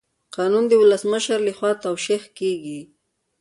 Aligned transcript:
قانون 0.35 0.63
د 0.69 0.73
ولسمشر 0.81 1.37
لخوا 1.47 1.71
توشیح 1.85 2.21
کیږي. 2.37 2.79